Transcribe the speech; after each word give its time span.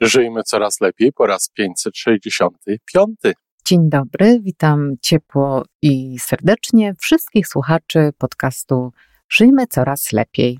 Żyjmy 0.00 0.42
coraz 0.42 0.80
lepiej 0.80 1.12
po 1.12 1.26
raz 1.26 1.48
565. 1.48 3.16
Dzień 3.64 3.88
dobry, 3.90 4.40
witam 4.42 4.94
ciepło 5.02 5.64
i 5.82 6.18
serdecznie 6.18 6.94
wszystkich 7.00 7.48
słuchaczy 7.48 8.10
podcastu 8.18 8.92
Żyjmy 9.28 9.66
coraz 9.66 10.12
lepiej. 10.12 10.58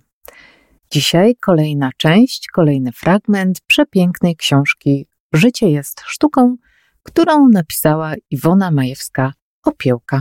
Dzisiaj 0.91 1.37
kolejna 1.37 1.91
część, 1.97 2.47
kolejny 2.53 2.93
fragment 2.93 3.61
przepięknej 3.67 4.37
książki 4.37 5.07
Życie 5.33 5.71
jest 5.71 6.01
sztuką, 6.07 6.57
którą 7.03 7.49
napisała 7.49 8.15
Iwona 8.31 8.71
Majewska-Opiełka. 8.73 10.21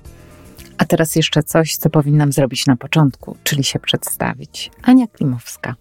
A 0.81 0.85
teraz 0.85 1.15
jeszcze 1.15 1.43
coś, 1.43 1.77
co 1.77 1.89
powinnam 1.89 2.31
zrobić 2.31 2.65
na 2.65 2.75
początku, 2.75 3.37
czyli 3.43 3.63
się 3.63 3.79
przedstawić. 3.79 4.71
Ania 4.83 5.07
Klimowska. 5.07 5.75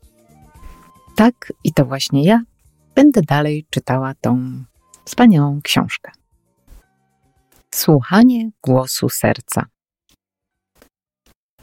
Tak, 1.17 1.53
i 1.65 1.73
to 1.73 1.85
właśnie 1.85 2.25
ja 2.25 2.43
będę 2.95 3.23
dalej 3.23 3.67
czytała 3.71 4.15
tą 4.21 4.65
wspaniałą 5.05 5.61
książkę. 5.63 6.11
Słuchanie 7.75 8.51
głosu 8.63 9.09
serca. 9.09 9.67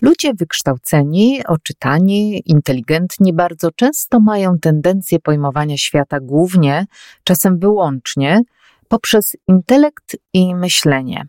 Ludzie 0.02 0.34
wykształceni, 0.34 1.42
oczytani, 1.48 2.42
inteligentni 2.46 3.34
bardzo 3.34 3.72
często 3.72 4.20
mają 4.20 4.60
tendencję 4.60 5.20
pojmowania 5.20 5.78
świata 5.78 6.20
głównie, 6.20 6.86
czasem 7.24 7.60
wyłącznie, 7.60 8.42
poprzez 8.88 9.36
intelekt 9.48 10.18
i 10.34 10.56
myślenie, 10.56 11.28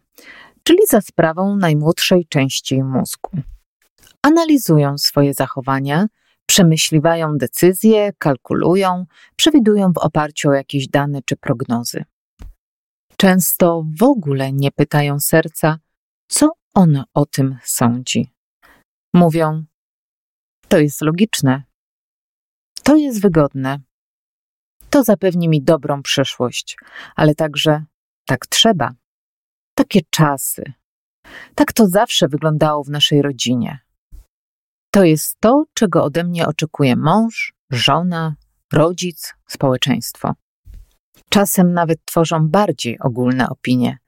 czyli 0.68 0.86
za 0.88 1.00
sprawą 1.00 1.56
najmłodszej 1.56 2.26
części 2.26 2.82
mózgu. 2.82 3.30
Analizują 4.22 4.98
swoje 4.98 5.34
zachowania, 5.34 6.06
przemyśliwają 6.46 7.38
decyzje, 7.38 8.12
kalkulują, 8.18 9.06
przewidują 9.36 9.92
w 9.92 9.98
oparciu 9.98 10.48
o 10.48 10.52
jakieś 10.52 10.88
dane 10.88 11.20
czy 11.22 11.36
prognozy. 11.36 12.04
Często 13.16 13.84
w 13.98 14.02
ogóle 14.02 14.52
nie 14.52 14.70
pytają 14.70 15.20
serca, 15.20 15.78
co 16.28 16.50
ono 16.74 17.04
o 17.14 17.26
tym 17.26 17.58
sądzi. 17.64 18.32
Mówią: 19.14 19.64
To 20.68 20.78
jest 20.78 21.00
logiczne, 21.00 21.62
to 22.82 22.96
jest 22.96 23.20
wygodne, 23.22 23.80
to 24.90 25.04
zapewni 25.04 25.48
mi 25.48 25.62
dobrą 25.62 26.02
przyszłość, 26.02 26.76
ale 27.16 27.34
także 27.34 27.84
tak 28.26 28.46
trzeba. 28.46 28.92
Takie 29.78 30.00
czasy. 30.10 30.72
Tak 31.54 31.72
to 31.72 31.86
zawsze 31.86 32.28
wyglądało 32.28 32.84
w 32.84 32.90
naszej 32.90 33.22
rodzinie. 33.22 33.78
To 34.90 35.04
jest 35.04 35.40
to, 35.40 35.64
czego 35.74 36.04
ode 36.04 36.24
mnie 36.24 36.46
oczekuje 36.46 36.96
mąż, 36.96 37.54
żona, 37.70 38.36
rodzic, 38.72 39.34
społeczeństwo. 39.48 40.34
Czasem 41.28 41.72
nawet 41.72 42.04
tworzą 42.04 42.48
bardziej 42.48 42.98
ogólne 42.98 43.48
opinie. 43.48 43.98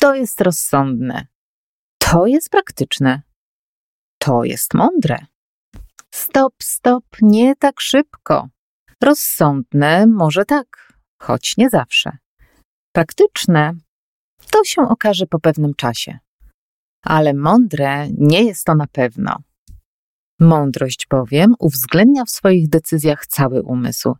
To 0.00 0.14
jest 0.14 0.40
rozsądne. 0.40 1.26
To 1.98 2.26
jest 2.26 2.50
praktyczne. 2.50 3.22
To 4.18 4.44
jest 4.44 4.74
mądre. 4.74 5.18
Stop, 6.14 6.54
stop, 6.62 7.04
nie 7.22 7.56
tak 7.56 7.80
szybko. 7.80 8.48
Rozsądne 9.02 10.06
może 10.06 10.44
tak, 10.44 10.92
choć 11.22 11.56
nie 11.56 11.70
zawsze. 11.70 12.18
Praktyczne 12.92 13.74
to 14.50 14.64
się 14.64 14.82
okaże 14.82 15.26
po 15.26 15.40
pewnym 15.40 15.74
czasie. 15.74 16.18
Ale 17.02 17.34
mądre 17.34 18.08
nie 18.10 18.44
jest 18.44 18.64
to 18.64 18.74
na 18.74 18.86
pewno. 18.86 19.36
Mądrość 20.40 21.06
bowiem 21.10 21.54
uwzględnia 21.58 22.24
w 22.24 22.30
swoich 22.30 22.68
decyzjach 22.68 23.26
cały 23.26 23.62
umysł, 23.62 24.16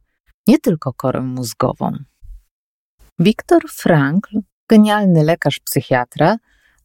nie 0.47 0.59
tylko 0.59 0.93
korę 0.93 1.21
mózgową. 1.21 1.93
Viktor 3.19 3.63
Frankl, 3.71 4.39
genialny 4.69 5.25
lekarz 5.25 5.61
psychiatra, 5.61 6.37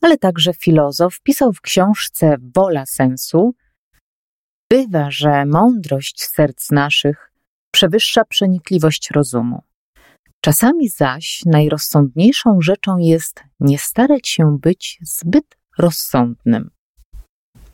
ale 0.02 0.18
także 0.18 0.54
filozof, 0.54 1.20
pisał 1.22 1.54
w 1.54 1.62
książce 1.62 2.36
Wola 2.56 2.86
sensu: 2.86 3.56
Bywa, 4.70 5.12
że 5.12 5.46
mądrość 5.46 6.24
serc 6.24 6.72
naszych 6.72 7.32
przewyższa 7.72 8.26
przenikliwość 8.26 9.12
rozumu. 9.12 9.64
Czasami 10.46 10.90
zaś 10.90 11.42
najrozsądniejszą 11.46 12.62
rzeczą 12.62 12.98
jest 12.98 13.44
nie 13.60 13.80
starać 13.80 14.28
się 14.28 14.58
być 14.62 15.00
zbyt 15.02 15.58
rozsądnym. 15.78 16.70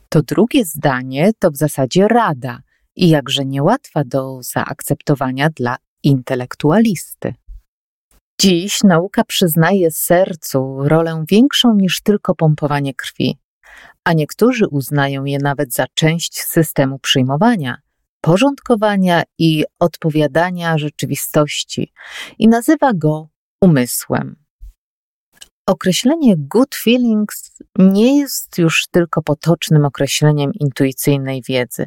To 0.09 0.21
drugie 0.21 0.65
zdanie 0.65 1.31
to 1.39 1.51
w 1.51 1.57
zasadzie 1.57 2.07
rada 2.07 2.61
i 2.95 3.09
jakże 3.09 3.45
niełatwa 3.45 4.03
do 4.03 4.43
zaakceptowania 4.43 5.49
dla 5.49 5.77
intelektualisty. 6.03 7.33
Dziś 8.41 8.83
nauka 8.83 9.23
przyznaje 9.23 9.91
sercu 9.91 10.77
rolę 10.79 11.23
większą 11.29 11.75
niż 11.75 12.01
tylko 12.01 12.35
pompowanie 12.35 12.93
krwi, 12.93 13.37
a 14.03 14.13
niektórzy 14.13 14.67
uznają 14.67 15.25
je 15.25 15.37
nawet 15.37 15.73
za 15.73 15.85
część 15.93 16.41
systemu 16.41 16.99
przyjmowania, 16.99 17.81
porządkowania 18.21 19.23
i 19.37 19.63
odpowiadania 19.79 20.77
rzeczywistości 20.77 21.93
i 22.39 22.47
nazywa 22.47 22.93
go 22.93 23.29
umysłem. 23.61 24.35
Określenie 25.67 26.35
good 26.37 26.75
feelings 26.75 27.51
nie 27.79 28.19
jest 28.19 28.57
już 28.57 28.87
tylko 28.91 29.21
potocznym 29.21 29.85
określeniem 29.85 30.51
intuicyjnej 30.53 31.41
wiedzy, 31.47 31.85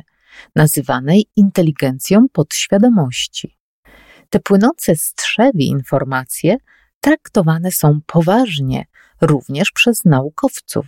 nazywanej 0.57 1.27
inteligencją 1.37 2.27
podświadomości. 2.33 3.59
Te 4.31 4.41
płynące 4.41 4.97
z 4.97 5.15
trzewi 5.15 5.67
informacje 5.67 6.57
traktowane 7.01 7.73
są 7.73 8.01
poważnie, 8.07 8.87
również 9.21 9.73
przez 9.73 10.05
naukowców. 10.05 10.87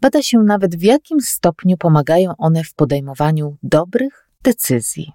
Bada 0.00 0.22
się 0.22 0.38
nawet 0.38 0.76
w 0.76 0.82
jakim 0.82 1.20
stopniu 1.20 1.76
pomagają 1.76 2.36
one 2.38 2.64
w 2.64 2.74
podejmowaniu 2.74 3.56
dobrych 3.62 4.25
decyzji. 4.46 5.12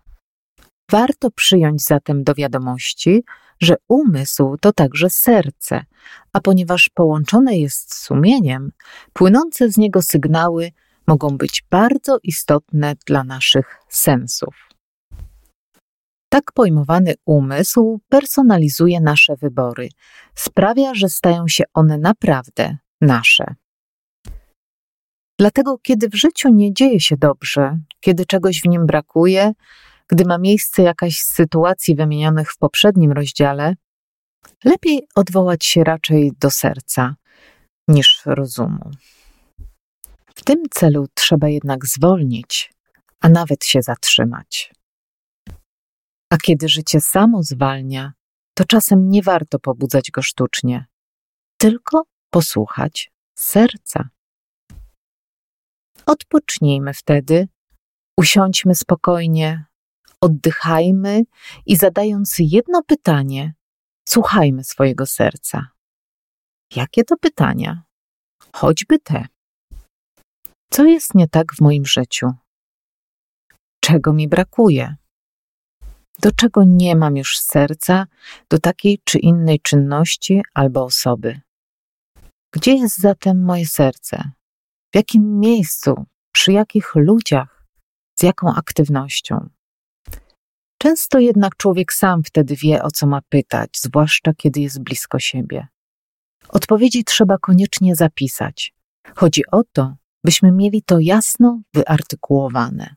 Warto 0.91 1.31
przyjąć 1.31 1.83
zatem 1.83 2.23
do 2.23 2.33
wiadomości, 2.33 3.23
że 3.61 3.75
umysł 3.87 4.57
to 4.61 4.73
także 4.73 5.09
serce, 5.09 5.85
a 6.33 6.39
ponieważ 6.41 6.89
połączone 6.93 7.57
jest 7.57 7.93
z 7.93 8.03
sumieniem, 8.03 8.71
płynące 9.13 9.69
z 9.69 9.77
niego 9.77 10.01
sygnały 10.01 10.71
mogą 11.07 11.37
być 11.37 11.65
bardzo 11.69 12.17
istotne 12.23 12.95
dla 13.05 13.23
naszych 13.23 13.77
sensów. 13.89 14.55
Tak 16.29 16.51
pojmowany 16.53 17.13
umysł 17.25 18.01
personalizuje 18.09 19.01
nasze 19.01 19.35
wybory, 19.35 19.89
sprawia, 20.35 20.93
że 20.93 21.09
stają 21.09 21.47
się 21.47 21.63
one 21.73 21.97
naprawdę 21.97 22.77
nasze. 23.01 23.55
Dlatego, 25.41 25.77
kiedy 25.77 26.09
w 26.09 26.15
życiu 26.15 26.49
nie 26.49 26.73
dzieje 26.73 26.99
się 26.99 27.17
dobrze, 27.17 27.77
kiedy 27.99 28.25
czegoś 28.25 28.61
w 28.61 28.65
nim 28.67 28.85
brakuje, 28.85 29.51
gdy 30.07 30.25
ma 30.25 30.37
miejsce 30.37 30.81
jakaś 30.81 31.19
z 31.19 31.33
sytuacji 31.33 31.95
wymienionych 31.95 32.51
w 32.51 32.57
poprzednim 32.57 33.11
rozdziale, 33.11 33.75
lepiej 34.63 35.07
odwołać 35.15 35.65
się 35.65 35.83
raczej 35.83 36.31
do 36.39 36.51
serca 36.51 37.15
niż 37.87 38.21
rozumu. 38.25 38.91
W 40.35 40.43
tym 40.43 40.63
celu 40.71 41.07
trzeba 41.13 41.49
jednak 41.49 41.85
zwolnić, 41.85 42.73
a 43.21 43.29
nawet 43.29 43.65
się 43.65 43.81
zatrzymać. 43.81 44.73
A 46.29 46.37
kiedy 46.37 46.69
życie 46.69 47.01
samo 47.01 47.43
zwalnia, 47.43 48.13
to 48.53 48.65
czasem 48.65 49.09
nie 49.09 49.21
warto 49.21 49.59
pobudzać 49.59 50.11
go 50.11 50.21
sztucznie, 50.21 50.85
tylko 51.57 52.03
posłuchać 52.29 53.11
serca. 53.35 54.09
Odpocznijmy 56.05 56.93
wtedy, 56.93 57.47
usiądźmy 58.17 58.75
spokojnie, 58.75 59.65
oddychajmy 60.21 61.21
i 61.65 61.75
zadając 61.75 62.35
jedno 62.39 62.83
pytanie, 62.83 63.53
słuchajmy 64.09 64.63
swojego 64.63 65.05
serca. 65.05 65.67
Jakie 66.75 67.03
to 67.03 67.17
pytania? 67.17 67.83
Choćby 68.55 68.99
te. 68.99 69.27
Co 70.71 70.85
jest 70.85 71.15
nie 71.15 71.27
tak 71.27 71.53
w 71.53 71.61
moim 71.61 71.85
życiu? 71.85 72.31
Czego 73.83 74.13
mi 74.13 74.27
brakuje? 74.27 74.95
Do 76.19 76.31
czego 76.31 76.63
nie 76.63 76.95
mam 76.95 77.17
już 77.17 77.39
serca 77.39 78.07
do 78.49 78.59
takiej 78.59 78.99
czy 79.03 79.19
innej 79.19 79.59
czynności 79.59 80.41
albo 80.53 80.83
osoby? 80.83 81.41
Gdzie 82.53 82.75
jest 82.75 82.99
zatem 82.99 83.43
moje 83.43 83.65
serce? 83.65 84.31
W 84.91 84.95
jakim 84.95 85.39
miejscu? 85.39 86.05
Przy 86.31 86.51
jakich 86.51 86.95
ludziach? 86.95 87.65
Z 88.19 88.23
jaką 88.23 88.53
aktywnością? 88.53 89.49
Często 90.77 91.19
jednak 91.19 91.57
człowiek 91.57 91.93
sam 91.93 92.23
wtedy 92.23 92.55
wie, 92.55 92.83
o 92.83 92.91
co 92.91 93.07
ma 93.07 93.21
pytać, 93.29 93.69
zwłaszcza 93.77 94.33
kiedy 94.33 94.59
jest 94.59 94.83
blisko 94.83 95.19
siebie. 95.19 95.67
Odpowiedzi 96.49 97.03
trzeba 97.03 97.37
koniecznie 97.37 97.95
zapisać. 97.95 98.73
Chodzi 99.15 99.41
o 99.51 99.63
to, 99.73 99.95
byśmy 100.23 100.51
mieli 100.51 100.83
to 100.83 100.99
jasno 100.99 101.61
wyartykułowane. 101.73 102.95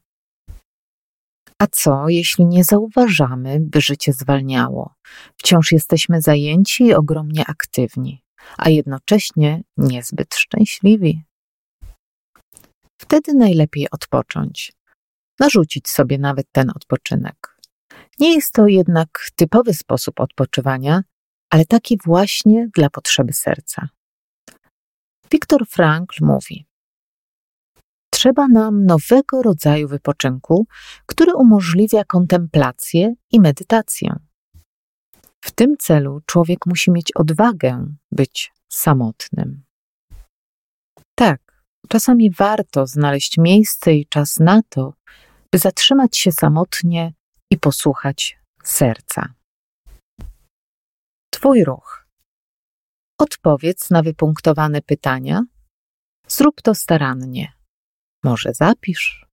A 1.59 1.67
co, 1.67 2.09
jeśli 2.09 2.47
nie 2.47 2.65
zauważamy, 2.65 3.59
by 3.61 3.81
życie 3.81 4.13
zwalniało? 4.13 4.95
Wciąż 5.37 5.73
jesteśmy 5.73 6.23
zajęci 6.23 6.85
i 6.85 6.95
ogromnie 6.95 7.45
aktywni, 7.47 8.23
a 8.59 8.69
jednocześnie 8.69 9.63
niezbyt 9.77 10.35
szczęśliwi. 10.35 11.25
Wtedy 13.01 13.35
najlepiej 13.35 13.91
odpocząć, 13.91 14.73
narzucić 15.41 15.89
sobie 15.89 16.19
nawet 16.19 16.47
ten 16.53 16.71
odpoczynek. 16.71 17.59
Nie 18.21 18.35
jest 18.35 18.53
to 18.53 18.67
jednak 18.67 19.31
typowy 19.35 19.75
sposób 19.75 20.21
odpoczywania, 20.21 21.03
ale 21.51 21.65
taki 21.65 21.99
właśnie 22.05 22.69
dla 22.75 22.91
potrzeby 22.91 23.33
serca. 23.33 23.89
Viktor 25.31 25.67
Frankl 25.69 26.25
mówi: 26.25 26.67
Trzeba 28.11 28.49
nam 28.49 28.87
nowego 28.87 29.43
rodzaju 29.43 29.89
wypoczynku, 29.89 30.67
który 31.07 31.35
umożliwia 31.35 32.05
kontemplację 32.05 33.15
i 33.33 33.41
medytację. 33.41 34.17
W 35.45 35.51
tym 35.51 35.77
celu 35.79 36.21
człowiek 36.27 36.67
musi 36.67 36.91
mieć 36.91 37.13
odwagę 37.13 37.87
być 38.13 38.53
samotnym. 38.69 39.65
Tak, 41.15 41.54
czasami 41.89 42.31
warto 42.31 42.87
znaleźć 42.87 43.39
miejsce 43.39 43.95
i 43.95 44.07
czas 44.07 44.41
na 44.41 44.63
to, 44.69 44.95
by 45.53 45.59
zatrzymać 45.59 46.17
się 46.17 46.33
samotnie 46.33 47.13
i 47.51 47.59
posłuchać 47.59 48.39
serca. 48.65 49.35
Twój 51.31 51.65
ruch. 51.65 52.07
Odpowiedz 53.19 53.91
na 53.91 54.03
wypunktowane 54.03 54.83
pytania. 54.83 55.43
Zrób 56.29 56.63
to 56.63 56.75
starannie. 56.75 57.53
Może 58.25 58.55
zapisz. 58.55 59.27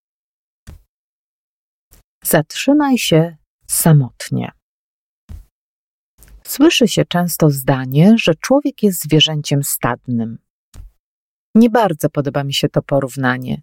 Zatrzymaj 2.24 2.98
się 2.98 3.38
samotnie. 3.68 4.52
Słyszy 6.44 6.88
się 6.88 7.06
często 7.06 7.50
zdanie, 7.50 8.16
że 8.18 8.36
człowiek 8.36 8.84
jest 8.84 9.04
zwierzęciem 9.04 9.64
stadnym. 9.64 10.38
Nie 11.56 11.70
bardzo 11.70 12.10
podoba 12.10 12.44
mi 12.44 12.54
się 12.54 12.70
to 12.70 12.82
porównanie. 12.82 13.62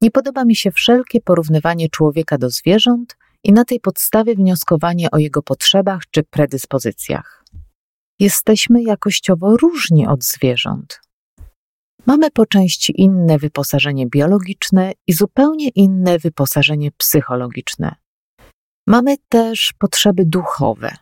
Nie 0.00 0.10
podoba 0.10 0.44
mi 0.44 0.56
się 0.56 0.70
wszelkie 0.70 1.20
porównywanie 1.20 1.88
człowieka 1.88 2.38
do 2.38 2.50
zwierząt 2.50 3.16
i 3.44 3.52
na 3.52 3.64
tej 3.64 3.80
podstawie 3.80 4.34
wnioskowanie 4.34 5.10
o 5.10 5.18
jego 5.18 5.42
potrzebach 5.42 6.02
czy 6.10 6.22
predyspozycjach. 6.22 7.44
Jesteśmy 8.18 8.82
jakościowo 8.82 9.56
różni 9.56 10.06
od 10.06 10.24
zwierząt. 10.24 11.00
Mamy 12.06 12.30
po 12.30 12.46
części 12.46 13.00
inne 13.02 13.38
wyposażenie 13.38 14.06
biologiczne 14.06 14.92
i 15.06 15.12
zupełnie 15.12 15.68
inne 15.68 16.18
wyposażenie 16.18 16.90
psychologiczne. 16.96 17.94
Mamy 18.86 19.16
też 19.28 19.72
potrzeby 19.78 20.24
duchowe. 20.26 20.96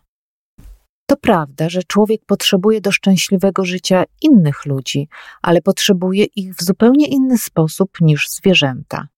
To 1.06 1.16
prawda, 1.16 1.68
że 1.68 1.82
człowiek 1.82 2.20
potrzebuje 2.26 2.80
do 2.80 2.92
szczęśliwego 2.92 3.64
życia 3.64 4.04
innych 4.22 4.66
ludzi, 4.66 5.08
ale 5.42 5.62
potrzebuje 5.62 6.24
ich 6.24 6.54
w 6.54 6.62
zupełnie 6.62 7.06
inny 7.06 7.38
sposób 7.38 7.90
niż 8.00 8.28
zwierzęta. 8.28 9.08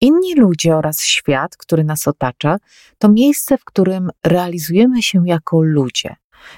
Inni 0.00 0.34
ludzie 0.34 0.76
oraz 0.76 1.02
świat, 1.02 1.56
który 1.56 1.84
nas 1.84 2.08
otacza, 2.08 2.56
to 2.98 3.08
miejsce, 3.08 3.58
w 3.58 3.64
którym 3.64 4.10
realizujemy 4.24 5.02
się 5.02 5.22
jako 5.26 5.62
ludzie. 5.62 6.16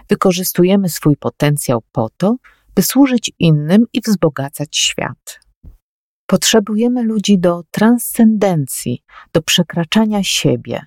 Wykorzystujemy 0.09 0.89
swój 0.89 1.17
potencjał 1.17 1.83
po 1.93 2.11
to, 2.17 2.37
by 2.75 2.83
służyć 2.83 3.33
innym 3.39 3.85
i 3.93 4.01
wzbogacać 4.01 4.77
świat. 4.77 5.41
Potrzebujemy 6.27 7.03
ludzi 7.03 7.39
do 7.39 7.63
transcendencji, 7.71 9.03
do 9.33 9.43
przekraczania 9.43 10.23
siebie. 10.23 10.87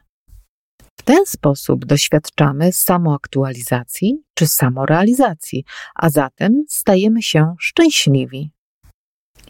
Ten 1.10 1.26
sposób 1.26 1.86
doświadczamy 1.86 2.74
samoaktualizacji 2.74 4.24
czy 4.34 4.48
samorealizacji, 4.48 5.66
a 5.96 6.10
zatem 6.10 6.64
stajemy 6.68 7.22
się 7.22 7.56
szczęśliwi. 7.60 8.52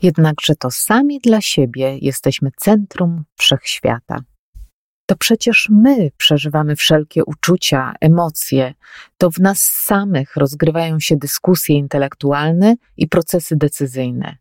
Jednakże 0.01 0.55
to 0.55 0.71
sami 0.71 1.19
dla 1.19 1.41
siebie 1.41 1.97
jesteśmy 1.97 2.51
centrum 2.57 3.23
wszechświata. 3.37 4.19
To 5.05 5.15
przecież 5.15 5.69
my 5.71 6.11
przeżywamy 6.17 6.75
wszelkie 6.75 7.25
uczucia, 7.25 7.93
emocje, 8.01 8.73
to 9.17 9.31
w 9.31 9.39
nas 9.39 9.61
samych 9.61 10.35
rozgrywają 10.35 10.99
się 10.99 11.15
dyskusje 11.17 11.75
intelektualne 11.75 12.75
i 12.97 13.07
procesy 13.07 13.55
decyzyjne. 13.55 14.37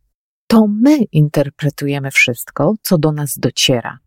To 0.47 0.67
my 0.67 0.99
interpretujemy 1.13 2.11
wszystko, 2.11 2.75
co 2.83 2.99
do 2.99 3.13
nas 3.13 3.39
dociera. 3.39 3.99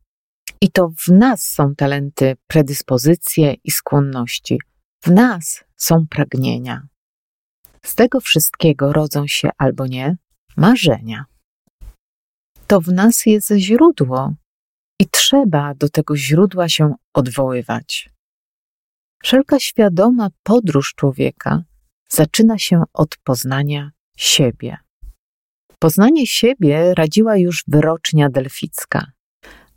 I 0.61 0.71
to 0.71 0.89
w 0.97 1.07
nas 1.07 1.43
są 1.43 1.75
talenty, 1.75 2.35
predyspozycje 2.47 3.55
i 3.63 3.71
skłonności. 3.71 4.59
W 5.03 5.11
nas 5.11 5.63
są 5.77 6.07
pragnienia. 6.07 6.87
Z 7.85 7.95
tego 7.95 8.19
wszystkiego 8.19 8.93
rodzą 8.93 9.27
się 9.27 9.49
albo 9.57 9.87
nie 9.87 10.17
marzenia. 10.57 11.25
To 12.67 12.81
w 12.81 12.87
nas 12.87 13.25
jest 13.25 13.51
źródło, 13.51 14.35
i 15.01 15.09
trzeba 15.11 15.73
do 15.75 15.89
tego 15.89 16.17
źródła 16.17 16.69
się 16.69 16.93
odwoływać. 17.13 18.09
Wszelka 19.23 19.59
świadoma 19.59 20.29
podróż 20.43 20.93
człowieka 20.95 21.63
zaczyna 22.09 22.57
się 22.57 22.83
od 22.93 23.17
poznania 23.17 23.91
siebie. 24.17 24.77
Poznanie 25.79 26.27
siebie 26.27 26.93
radziła 26.93 27.37
już 27.37 27.63
wyrocznia 27.67 28.29
delficka, 28.29 29.11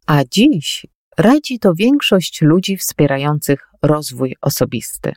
a 0.07 0.25
dziś 0.25 0.87
radzi 1.19 1.59
to 1.59 1.75
większość 1.75 2.43
ludzi 2.43 2.77
wspierających 2.77 3.71
rozwój 3.83 4.37
osobisty. 4.41 5.13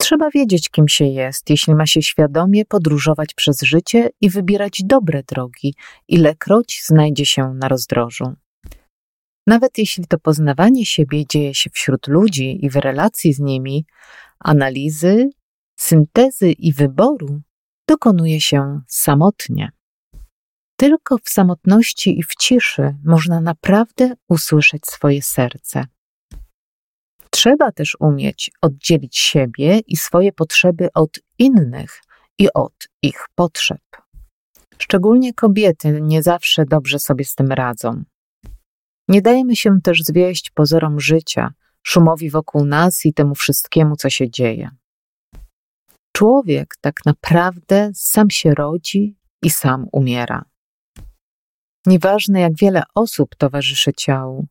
Trzeba 0.00 0.30
wiedzieć, 0.30 0.70
kim 0.70 0.88
się 0.88 1.04
jest, 1.04 1.50
jeśli 1.50 1.74
ma 1.74 1.86
się 1.86 2.02
świadomie 2.02 2.64
podróżować 2.64 3.34
przez 3.34 3.62
życie 3.62 4.10
i 4.20 4.30
wybierać 4.30 4.80
dobre 4.84 5.22
drogi, 5.22 5.74
ilekroć 6.08 6.82
znajdzie 6.84 7.26
się 7.26 7.54
na 7.54 7.68
rozdrożu. 7.68 8.32
Nawet 9.46 9.78
jeśli 9.78 10.06
to 10.06 10.18
poznawanie 10.18 10.86
siebie 10.86 11.26
dzieje 11.26 11.54
się 11.54 11.70
wśród 11.70 12.08
ludzi 12.08 12.58
i 12.64 12.70
w 12.70 12.76
relacji 12.76 13.32
z 13.32 13.40
nimi, 13.40 13.86
analizy, 14.38 15.30
syntezy 15.76 16.52
i 16.52 16.72
wyboru 16.72 17.40
dokonuje 17.88 18.40
się 18.40 18.80
samotnie. 18.88 19.72
Tylko 20.82 21.18
w 21.18 21.30
samotności 21.30 22.18
i 22.18 22.22
w 22.22 22.34
ciszy 22.34 22.96
można 23.04 23.40
naprawdę 23.40 24.14
usłyszeć 24.28 24.86
swoje 24.86 25.22
serce. 25.22 25.84
Trzeba 27.30 27.72
też 27.72 27.96
umieć 28.00 28.50
oddzielić 28.60 29.18
siebie 29.18 29.80
i 29.86 29.96
swoje 29.96 30.32
potrzeby 30.32 30.88
od 30.94 31.18
innych 31.38 32.02
i 32.38 32.52
od 32.54 32.88
ich 33.02 33.26
potrzeb. 33.34 33.80
Szczególnie 34.78 35.34
kobiety 35.34 35.98
nie 36.02 36.22
zawsze 36.22 36.64
dobrze 36.64 36.98
sobie 36.98 37.24
z 37.24 37.34
tym 37.34 37.52
radzą. 37.52 38.02
Nie 39.08 39.22
dajemy 39.22 39.56
się 39.56 39.80
też 39.84 40.02
zwieść 40.02 40.50
pozorom 40.50 41.00
życia, 41.00 41.52
szumowi 41.82 42.30
wokół 42.30 42.64
nas 42.64 43.06
i 43.06 43.14
temu 43.14 43.34
wszystkiemu, 43.34 43.96
co 43.96 44.10
się 44.10 44.30
dzieje. 44.30 44.70
Człowiek 46.16 46.74
tak 46.80 47.06
naprawdę 47.06 47.90
sam 47.94 48.30
się 48.30 48.54
rodzi 48.54 49.16
i 49.42 49.50
sam 49.50 49.86
umiera. 49.92 50.51
Nieważne, 51.86 52.40
jak 52.40 52.56
wiele 52.56 52.82
osób 52.94 53.36
towarzyszy 53.36 53.92
ciału, 53.92 54.46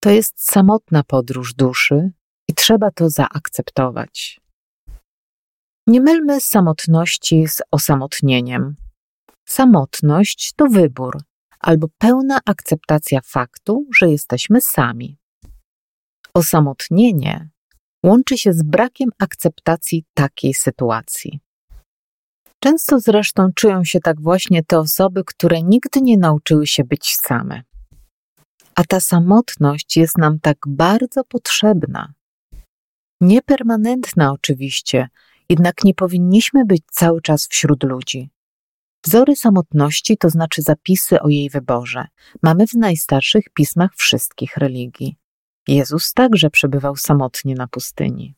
to 0.00 0.10
jest 0.10 0.50
samotna 0.50 1.02
podróż 1.02 1.54
duszy 1.54 2.10
i 2.48 2.54
trzeba 2.54 2.90
to 2.90 3.10
zaakceptować. 3.10 4.40
Nie 5.86 6.00
mylmy 6.00 6.40
samotności 6.40 7.48
z 7.48 7.62
osamotnieniem. 7.70 8.76
Samotność 9.44 10.52
to 10.56 10.66
wybór, 10.66 11.18
albo 11.60 11.86
pełna 11.98 12.40
akceptacja 12.46 13.20
faktu, 13.24 13.86
że 13.98 14.10
jesteśmy 14.10 14.60
sami. 14.60 15.18
Osamotnienie 16.34 17.48
łączy 18.04 18.38
się 18.38 18.52
z 18.52 18.62
brakiem 18.62 19.10
akceptacji 19.18 20.04
takiej 20.14 20.54
sytuacji. 20.54 21.40
Często 22.60 23.00
zresztą 23.00 23.48
czują 23.54 23.84
się 23.84 24.00
tak 24.00 24.20
właśnie 24.20 24.64
te 24.64 24.78
osoby, 24.78 25.24
które 25.24 25.62
nigdy 25.62 26.00
nie 26.00 26.18
nauczyły 26.18 26.66
się 26.66 26.84
być 26.84 27.16
same. 27.16 27.62
A 28.74 28.84
ta 28.84 29.00
samotność 29.00 29.96
jest 29.96 30.18
nam 30.18 30.40
tak 30.40 30.58
bardzo 30.66 31.24
potrzebna. 31.24 32.12
Niepermanentna 33.20 34.32
oczywiście, 34.32 35.08
jednak 35.48 35.84
nie 35.84 35.94
powinniśmy 35.94 36.64
być 36.64 36.82
cały 36.90 37.22
czas 37.22 37.48
wśród 37.48 37.84
ludzi. 37.84 38.30
Wzory 39.04 39.36
samotności 39.36 40.16
to 40.16 40.30
znaczy 40.30 40.62
zapisy 40.62 41.20
o 41.20 41.28
jej 41.28 41.50
wyborze. 41.50 42.06
Mamy 42.42 42.66
w 42.66 42.74
najstarszych 42.74 43.44
pismach 43.54 43.90
wszystkich 43.96 44.56
religii. 44.56 45.16
Jezus 45.68 46.12
także 46.12 46.50
przebywał 46.50 46.96
samotnie 46.96 47.54
na 47.54 47.66
pustyni. 47.66 48.34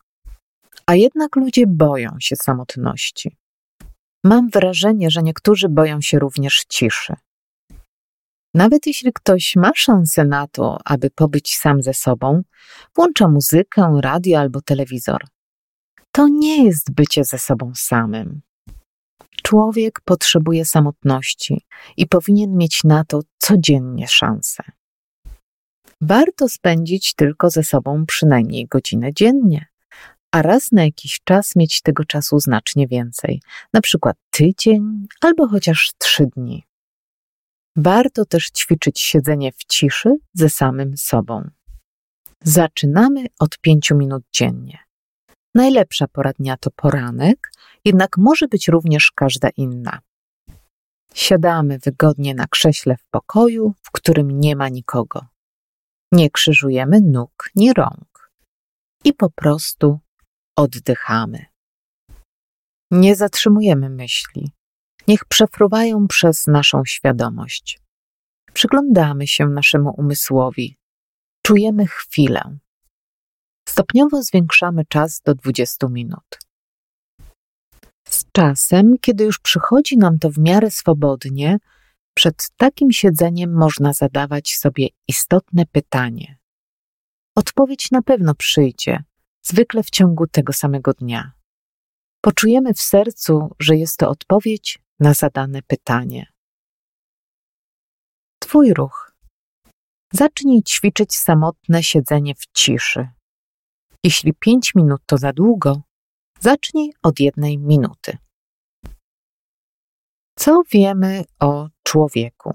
A 0.87 0.95
jednak 0.95 1.37
ludzie 1.37 1.67
boją 1.67 2.11
się 2.19 2.37
samotności. 2.37 3.37
Mam 4.25 4.51
wrażenie, 4.51 5.11
że 5.11 5.23
niektórzy 5.23 5.69
boją 5.69 6.01
się 6.01 6.19
również 6.19 6.65
ciszy. 6.69 7.15
Nawet 8.55 8.87
jeśli 8.87 9.13
ktoś 9.13 9.57
ma 9.57 9.71
szansę 9.75 10.25
na 10.25 10.47
to, 10.47 10.79
aby 10.85 11.11
pobyć 11.11 11.57
sam 11.57 11.83
ze 11.83 11.95
sobą, 11.95 12.43
włącza 12.97 13.29
muzykę, 13.29 14.01
radio 14.03 14.41
albo 14.41 14.61
telewizor. 14.61 15.25
To 16.13 16.29
nie 16.29 16.65
jest 16.65 16.93
bycie 16.93 17.25
ze 17.25 17.39
sobą 17.39 17.73
samym. 17.75 18.41
Człowiek 19.43 20.01
potrzebuje 20.05 20.65
samotności 20.65 21.67
i 21.97 22.07
powinien 22.07 22.57
mieć 22.57 22.85
na 22.85 23.05
to 23.05 23.21
codziennie 23.39 24.09
szansę. 24.09 24.63
Warto 26.01 26.49
spędzić 26.49 27.15
tylko 27.15 27.51
ze 27.51 27.63
sobą 27.65 28.07
przynajmniej 28.07 28.67
godzinę 28.67 29.13
dziennie, 29.13 29.67
a 30.33 30.43
raz 30.43 30.73
na 30.73 30.85
jakiś 30.85 31.21
czas 31.25 31.57
mieć 31.57 31.83
tego 31.83 32.05
czasu 32.05 32.39
znacznie 32.39 32.87
więcej, 32.87 33.43
na 33.73 33.81
przykład 33.81 34.17
tydzień 34.31 35.07
albo 35.21 35.49
chociaż 35.49 35.93
trzy 35.99 36.27
dni. 36.37 36.65
Warto 37.77 38.25
też 38.25 38.51
ćwiczyć 38.51 39.01
siedzenie 39.01 39.53
w 39.53 39.65
ciszy 39.65 40.15
ze 40.35 40.49
samym 40.49 40.97
sobą. 40.97 41.51
Zaczynamy 42.43 43.27
od 43.39 43.59
pięciu 43.59 43.97
minut 43.97 44.23
dziennie. 44.33 44.79
Najlepsza 45.55 46.07
pora 46.09 46.33
dnia 46.33 46.57
to 46.57 46.71
poranek, 46.71 47.53
jednak 47.85 48.17
może 48.17 48.49
być 48.49 48.69
również 48.69 49.11
każda 49.11 49.49
inna. 49.57 50.01
Siadamy 51.15 51.79
wygodnie 51.79 52.35
na 52.35 52.47
krześle 52.47 52.97
w 52.97 53.09
pokoju, 53.11 53.75
w 53.83 53.91
którym 53.91 54.41
nie 54.41 54.57
ma 54.57 54.69
nikogo. 54.69 55.27
Nie 56.13 56.31
krzyżujemy 56.31 57.01
nóg 57.01 57.51
ni 57.55 57.73
rąk 57.73 58.31
i 59.05 59.13
po 59.13 59.31
prostu 59.31 59.99
oddychamy. 60.59 61.47
Nie 62.91 63.17
zatrzymujemy 63.17 63.91
myśli. 63.91 64.53
Niech 65.09 65.25
przefruwają 65.25 66.09
przez 66.09 66.47
naszą 66.47 66.85
świadomość. 66.85 67.81
Przyglądamy 68.53 69.27
się 69.27 69.47
naszemu 69.49 69.95
umysłowi. 69.99 70.77
Czujemy 71.47 71.87
chwilę. 71.87 72.59
Stopniowo 73.69 74.23
zwiększamy 74.23 74.85
czas 74.85 75.21
do 75.21 75.35
20 75.35 75.89
minut. 75.89 76.39
Z 78.09 78.25
czasem, 78.33 78.95
kiedy 79.01 79.25
już 79.25 79.39
przychodzi 79.39 79.99
nam 79.99 80.19
to 80.19 80.31
w 80.31 80.39
miarę 80.39 80.71
swobodnie, 80.71 81.59
przed 82.15 82.49
takim 82.57 82.93
siedzeniem 82.93 83.53
można 83.53 83.93
zadawać 83.93 84.57
sobie 84.57 84.89
istotne 85.09 85.67
pytanie. 85.67 86.39
Odpowiedź 87.37 87.91
na 87.91 88.03
pewno 88.03 88.35
przyjdzie, 88.35 89.03
zwykle 89.49 89.83
w 89.83 89.91
ciągu 89.91 90.27
tego 90.27 90.53
samego 90.53 90.93
dnia. 90.93 91.33
Poczujemy 92.21 92.75
w 92.75 92.81
sercu, 92.81 93.55
że 93.61 93.77
jest 93.77 93.97
to 93.97 94.09
odpowiedź 94.09 94.79
na 95.01 95.15
zadane 95.15 95.63
pytanie. 95.63 96.33
Twój 98.39 98.75
ruch. 98.75 99.15
Zacznij 100.13 100.63
ćwiczyć 100.63 101.17
samotne 101.17 101.83
siedzenie 101.83 102.35
w 102.35 102.47
ciszy. 102.53 103.09
Jeśli 104.05 104.35
pięć 104.35 104.75
minut 104.75 105.03
to 105.07 105.19
za 105.19 105.33
długo, 105.33 105.83
zacznij 106.41 106.93
od 107.03 107.21
jednej 107.21 107.59
minuty. 107.59 108.19
Co 110.39 110.63
wiemy 110.73 111.25
o 111.41 111.69
człowieku? 111.83 112.53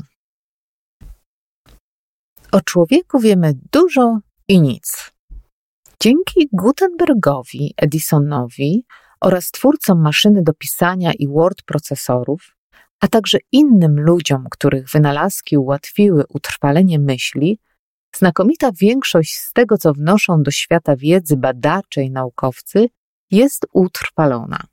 O 2.52 2.62
człowieku 2.62 3.20
wiemy 3.20 3.54
dużo 3.72 4.20
i 4.48 4.62
nic. 4.62 5.13
Dzięki 6.00 6.50
Gutenbergowi, 6.52 7.74
Edisonowi 7.78 8.86
oraz 9.22 9.52
twórcom 9.52 10.02
maszyny 10.02 10.44
do 10.44 10.54
pisania 10.54 11.14
i 11.20 11.28
word 11.28 11.62
procesorów, 11.66 12.56
a 13.00 13.08
także 13.08 13.38
innym 13.52 14.00
ludziom, 14.00 14.46
których 14.52 14.90
wynalazki 14.90 15.58
ułatwiły 15.58 16.24
utrwalenie 16.30 17.00
myśli, 17.00 17.60
znakomita 18.16 18.72
większość 18.82 19.36
z 19.36 19.54
tego, 19.54 19.78
co 19.78 19.94
wnoszą 19.94 20.44
do 20.44 20.52
świata 20.52 20.96
wiedzy 20.96 21.38
badacze 21.38 22.04
i 22.04 22.12
naukowcy, 22.12 22.90
jest 23.32 23.66
utrwalona. 23.74 24.64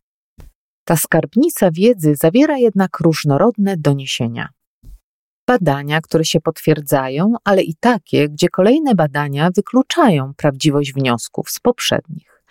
Ta 0.84 0.96
skarbnica 0.96 1.70
wiedzy 1.70 2.16
zawiera 2.16 2.58
jednak 2.58 3.00
różnorodne 3.00 3.76
doniesienia. 3.76 4.48
Badania, 5.50 6.00
które 6.00 6.24
się 6.24 6.40
potwierdzają, 6.40 7.34
ale 7.44 7.62
i 7.62 7.74
takie, 7.74 8.28
gdzie 8.28 8.48
kolejne 8.48 8.94
badania 8.94 9.50
wykluczają 9.56 10.34
prawdziwość 10.34 10.92
wniosków 10.92 11.50
z 11.50 11.60
poprzednich. 11.60 12.42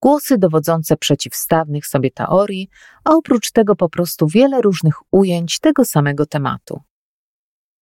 Głosy 0.00 0.38
dowodzące 0.38 0.96
przeciwstawnych 0.96 1.86
sobie 1.86 2.10
teorii, 2.10 2.68
a 3.04 3.10
oprócz 3.10 3.50
tego 3.50 3.76
po 3.76 3.88
prostu 3.88 4.26
wiele 4.26 4.60
różnych 4.60 4.94
ujęć 5.10 5.58
tego 5.58 5.84
samego 5.84 6.26
tematu. 6.26 6.80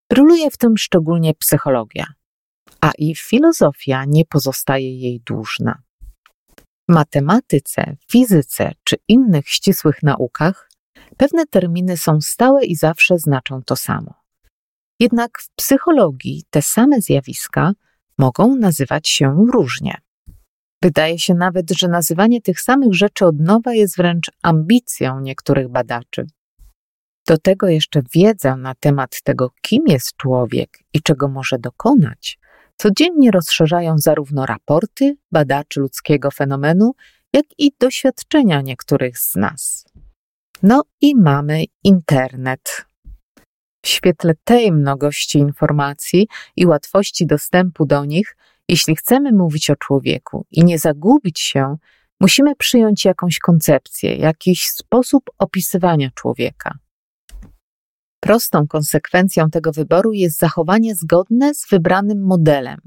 Bryluje 0.09 0.51
w 0.51 0.57
tym 0.57 0.77
szczególnie 0.77 1.33
psychologia, 1.33 2.05
a 2.81 2.91
i 2.97 3.15
filozofia 3.15 4.05
nie 4.05 4.25
pozostaje 4.25 4.99
jej 4.99 5.21
dłużna. 5.25 5.81
W 6.89 6.93
matematyce, 6.93 7.95
fizyce 8.11 8.71
czy 8.83 8.95
innych 9.07 9.49
ścisłych 9.49 10.03
naukach 10.03 10.69
pewne 11.17 11.45
terminy 11.47 11.97
są 11.97 12.21
stałe 12.21 12.65
i 12.65 12.75
zawsze 12.75 13.19
znaczą 13.19 13.61
to 13.63 13.75
samo. 13.75 14.20
Jednak 15.01 15.39
w 15.39 15.49
psychologii 15.55 16.43
te 16.49 16.61
same 16.61 17.01
zjawiska 17.01 17.73
mogą 18.17 18.55
nazywać 18.55 19.09
się 19.09 19.45
różnie. 19.53 20.01
Wydaje 20.83 21.19
się 21.19 21.33
nawet, 21.33 21.71
że 21.71 21.87
nazywanie 21.87 22.41
tych 22.41 22.61
samych 22.61 22.93
rzeczy 22.93 23.25
od 23.25 23.39
nowa 23.39 23.73
jest 23.73 23.97
wręcz 23.97 24.31
ambicją 24.41 25.19
niektórych 25.19 25.69
badaczy. 25.69 26.25
Do 27.27 27.37
tego 27.37 27.67
jeszcze 27.67 28.01
wiedza 28.15 28.55
na 28.55 28.75
temat 28.75 29.21
tego, 29.23 29.49
kim 29.61 29.83
jest 29.87 30.17
człowiek 30.17 30.79
i 30.93 31.01
czego 31.01 31.27
może 31.27 31.59
dokonać, 31.59 32.39
codziennie 32.77 33.31
rozszerzają 33.31 33.97
zarówno 33.97 34.45
raporty 34.45 35.17
badaczy 35.31 35.79
ludzkiego 35.79 36.31
fenomenu, 36.31 36.91
jak 37.33 37.45
i 37.57 37.71
doświadczenia 37.79 38.61
niektórych 38.61 39.17
z 39.17 39.35
nas. 39.35 39.85
No 40.63 40.83
i 41.01 41.15
mamy 41.15 41.63
internet. 41.83 42.90
W 43.81 43.87
świetle 43.87 44.33
tej 44.43 44.71
mnogości 44.71 45.37
informacji 45.37 46.27
i 46.55 46.65
łatwości 46.65 47.25
dostępu 47.25 47.85
do 47.85 48.05
nich, 48.05 48.35
jeśli 48.67 48.95
chcemy 48.95 49.31
mówić 49.31 49.69
o 49.69 49.75
człowieku 49.75 50.45
i 50.51 50.63
nie 50.63 50.79
zagubić 50.79 51.39
się, 51.39 51.77
musimy 52.19 52.55
przyjąć 52.55 53.05
jakąś 53.05 53.39
koncepcję, 53.39 54.15
jakiś 54.15 54.67
sposób 54.67 55.23
opisywania 55.37 56.09
człowieka. 56.15 56.77
Prostą 58.19 58.67
konsekwencją 58.67 59.49
tego 59.49 59.71
wyboru 59.71 60.11
jest 60.11 60.39
zachowanie 60.39 60.95
zgodne 60.95 61.53
z 61.53 61.69
wybranym 61.69 62.25
modelem. 62.25 62.79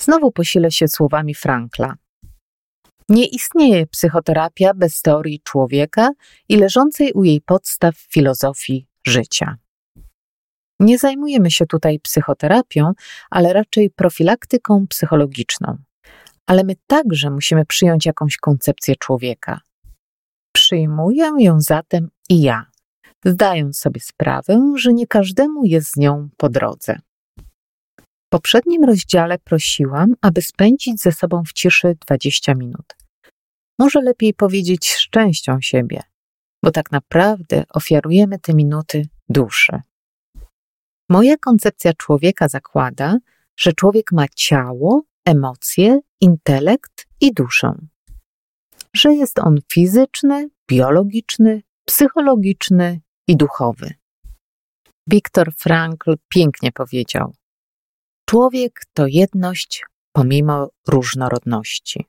Znowu 0.00 0.32
posilę 0.32 0.70
się 0.70 0.88
słowami 0.88 1.34
Frankla. 1.34 1.94
Nie 3.08 3.26
istnieje 3.26 3.86
psychoterapia 3.86 4.74
bez 4.74 5.02
teorii 5.02 5.40
człowieka 5.44 6.10
i 6.48 6.56
leżącej 6.56 7.12
u 7.12 7.24
jej 7.24 7.40
podstaw 7.40 7.96
filozofii 7.96 8.86
życia. 9.06 9.56
Nie 10.82 10.98
zajmujemy 10.98 11.50
się 11.50 11.66
tutaj 11.66 12.00
psychoterapią, 12.00 12.92
ale 13.30 13.52
raczej 13.52 13.90
profilaktyką 13.90 14.86
psychologiczną. 14.86 15.76
Ale 16.46 16.64
my 16.64 16.74
także 16.86 17.30
musimy 17.30 17.66
przyjąć 17.66 18.06
jakąś 18.06 18.36
koncepcję 18.36 18.96
człowieka. 18.96 19.60
Przyjmuję 20.52 21.30
ją 21.38 21.60
zatem 21.60 22.08
i 22.28 22.42
ja 22.42 22.66
zdając 23.24 23.78
sobie 23.78 24.00
sprawę, 24.00 24.72
że 24.76 24.92
nie 24.92 25.06
każdemu 25.06 25.64
jest 25.64 25.92
z 25.92 25.96
nią 25.96 26.28
po 26.36 26.48
drodze. 26.48 26.98
W 27.98 28.28
poprzednim 28.28 28.84
rozdziale 28.84 29.38
prosiłam, 29.38 30.14
aby 30.20 30.42
spędzić 30.42 31.00
ze 31.00 31.12
sobą 31.12 31.42
w 31.44 31.52
ciszy 31.52 31.96
20 32.06 32.54
minut. 32.54 32.96
Może 33.78 34.00
lepiej 34.00 34.34
powiedzieć 34.34 34.90
z 34.90 35.10
częścią 35.10 35.60
siebie, 35.60 36.02
bo 36.64 36.70
tak 36.70 36.92
naprawdę 36.92 37.64
ofiarujemy 37.74 38.38
te 38.38 38.54
minuty 38.54 39.08
duszy. 39.28 39.82
Moja 41.08 41.36
koncepcja 41.36 41.92
człowieka 41.92 42.48
zakłada, 42.48 43.18
że 43.56 43.72
człowiek 43.72 44.12
ma 44.12 44.26
ciało, 44.36 45.02
emocje, 45.24 46.00
intelekt 46.20 47.06
i 47.20 47.32
duszę. 47.32 47.74
Że 48.94 49.14
jest 49.14 49.38
on 49.38 49.58
fizyczny, 49.72 50.48
biologiczny, 50.68 51.62
psychologiczny 51.86 53.00
i 53.28 53.36
duchowy. 53.36 53.94
Viktor 55.06 55.54
Frankl 55.54 56.14
pięknie 56.28 56.72
powiedział: 56.72 57.34
Człowiek 58.28 58.82
to 58.92 59.06
jedność 59.06 59.84
pomimo 60.12 60.70
różnorodności. 60.88 62.06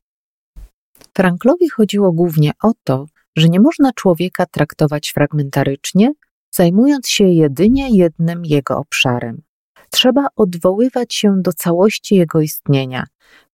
Franklowi 1.18 1.70
chodziło 1.70 2.12
głównie 2.12 2.52
o 2.64 2.72
to, 2.84 3.06
że 3.36 3.50
nie 3.50 3.60
można 3.60 3.94
człowieka 3.94 4.46
traktować 4.46 5.10
fragmentarycznie, 5.10 6.14
zajmując 6.54 7.10
się 7.10 7.24
jedynie 7.24 7.90
jednym 7.98 8.46
jego 8.46 8.78
obszarem. 8.78 9.42
Trzeba 9.90 10.28
odwoływać 10.36 11.14
się 11.14 11.42
do 11.42 11.54
całości 11.54 12.16
jego 12.16 12.42
istnienia, 12.42 13.06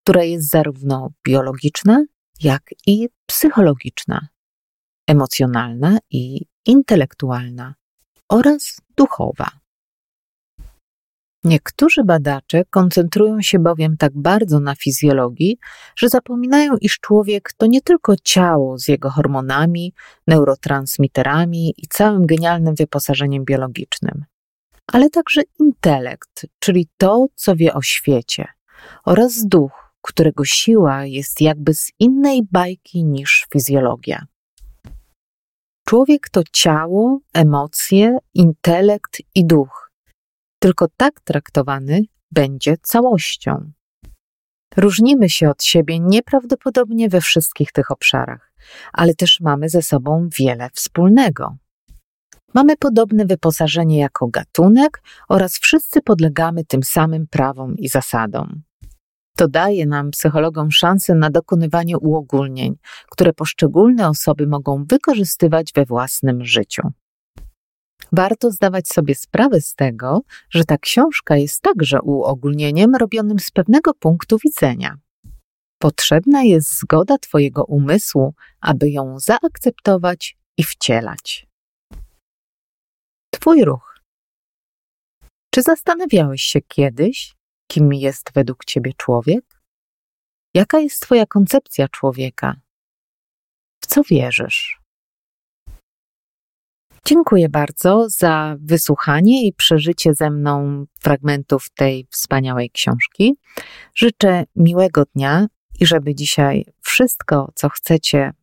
która 0.04 0.24
jest 0.24 0.50
zarówno 0.50 1.10
biologiczna, 1.28 2.06
jak 2.42 2.62
i 2.88 3.10
psychologiczna, 3.26 4.28
emocjonalna 5.08 5.98
i 6.12 6.46
intelektualna 6.66 7.76
oraz 8.30 8.78
duchowa. 8.98 9.59
Niektórzy 11.44 12.04
badacze 12.04 12.66
koncentrują 12.70 13.42
się 13.42 13.60
bowiem 13.60 13.98
tak 13.98 14.12
bardzo 14.16 14.60
na 14.60 14.76
fizjologii, 14.76 15.58
że 15.96 16.10
zapominają, 16.10 16.78
iż 16.82 17.00
człowiek 17.00 17.54
to 17.58 17.66
nie 17.66 17.82
tylko 17.82 18.16
ciało 18.24 18.78
z 18.78 18.88
jego 18.88 19.10
hormonami, 19.10 19.94
neurotransmiterami 20.28 21.74
i 21.78 21.88
całym 21.88 22.26
genialnym 22.26 22.76
wyposażeniem 22.76 23.46
biologicznym, 23.46 24.26
ale 24.88 25.10
także 25.10 25.42
intelekt, 25.60 26.46
czyli 26.60 26.88
to, 26.98 27.26
co 27.36 27.56
wie 27.56 27.74
o 27.74 27.82
świecie, 27.82 28.48
oraz 29.06 29.48
duch, 29.48 29.94
którego 30.02 30.46
siła 30.46 31.06
jest 31.06 31.42
jakby 31.42 31.74
z 31.74 31.92
innej 32.00 32.42
bajki 32.52 33.06
niż 33.06 33.48
fizjologia. 33.54 34.26
Człowiek 35.88 36.30
to 36.30 36.42
ciało, 36.52 37.20
emocje, 37.34 38.18
intelekt 38.34 39.22
i 39.36 39.46
duch. 39.46 39.89
Tylko 40.60 40.88
tak 40.98 41.22
traktowany 41.22 42.02
będzie 42.32 42.78
całością. 42.82 43.72
Różnimy 44.78 45.30
się 45.30 45.50
od 45.50 45.64
siebie 45.64 46.00
nieprawdopodobnie 46.00 47.10
we 47.10 47.22
wszystkich 47.22 47.72
tych 47.72 47.92
obszarach, 47.92 48.54
ale 48.94 49.14
też 49.14 49.40
mamy 49.40 49.70
ze 49.70 49.82
sobą 49.82 50.30
wiele 50.40 50.70
wspólnego. 50.74 51.58
Mamy 52.54 52.78
podobne 52.78 53.26
wyposażenie 53.26 54.00
jako 54.00 54.28
gatunek 54.28 55.02
oraz 55.30 55.58
wszyscy 55.58 56.02
podlegamy 56.02 56.66
tym 56.66 56.84
samym 56.84 57.28
prawom 57.28 57.76
i 57.78 57.90
zasadom. 57.90 58.62
To 59.38 59.48
daje 59.48 59.86
nam, 59.86 60.12
psychologom, 60.12 60.72
szansę 60.72 61.16
na 61.16 61.30
dokonywanie 61.30 61.98
uogólnień, 61.98 62.76
które 63.12 63.34
poszczególne 63.34 64.10
osoby 64.10 64.48
mogą 64.48 64.86
wykorzystywać 64.90 65.72
we 65.76 65.86
własnym 65.86 66.46
życiu. 66.46 66.82
Warto 68.12 68.52
zdawać 68.52 68.88
sobie 68.88 69.16
sprawę 69.16 69.62
z 69.62 69.76
tego, 69.76 70.22
że 70.50 70.66
ta 70.66 70.78
książka 70.78 71.38
jest 71.38 71.62
także 71.62 72.02
uogólnieniem 72.02 72.96
robionym 72.96 73.40
z 73.40 73.52
pewnego 73.52 73.94
punktu 73.94 74.38
widzenia. 74.44 74.98
Potrzebna 75.82 76.44
jest 76.44 76.80
zgoda 76.80 77.18
Twojego 77.18 77.66
umysłu, 77.66 78.34
aby 78.62 78.90
ją 78.90 79.20
zaakceptować 79.20 80.38
i 80.58 80.64
wcielać. 80.64 81.48
Twój 83.34 83.66
ruch. 83.66 84.00
Czy 85.54 85.62
zastanawiałeś 85.62 86.42
się 86.42 86.62
kiedyś, 86.62 87.36
kim 87.68 87.94
jest 87.94 88.32
według 88.36 88.66
Ciebie 88.66 88.94
człowiek? 88.94 89.62
Jaka 90.54 90.80
jest 90.80 91.02
Twoja 91.02 91.26
koncepcja 91.26 91.88
człowieka? 91.88 92.56
W 93.84 93.88
co 93.88 94.04
wierzysz? 94.04 94.79
Dziękuję 97.10 97.50
bardzo 97.50 98.10
za 98.10 98.56
wysłuchanie 98.60 99.48
i 99.48 99.54
przeżycie 99.54 100.14
ze 100.14 100.30
mną 100.30 100.86
fragmentów 101.00 101.70
tej 101.70 102.08
wspaniałej 102.12 102.70
książki. 102.70 103.36
Życzę 103.96 104.44
miłego 104.56 105.04
dnia 105.16 105.48
i 105.80 105.86
żeby 105.86 106.16
dzisiaj 106.16 106.66
wszystko, 106.82 107.52
co 107.56 107.70
chcecie, 107.70 108.34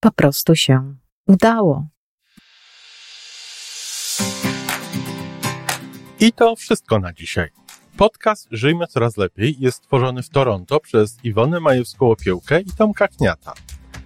po 0.00 0.10
prostu 0.10 0.56
się 0.56 0.94
udało. 1.26 1.86
I 6.20 6.32
to 6.32 6.56
wszystko 6.56 6.98
na 6.98 7.12
dzisiaj. 7.12 7.48
Podcast 7.96 8.48
Żyjmy 8.50 8.86
Coraz 8.86 9.16
Lepiej 9.16 9.56
jest 9.58 9.78
stworzony 9.78 10.22
w 10.22 10.28
Toronto 10.28 10.80
przez 10.80 11.24
Iwonę 11.24 11.58
Majewską-Opiełkę 11.58 12.60
i 12.60 12.76
Tomka 12.78 13.08
Kniata. 13.08 13.54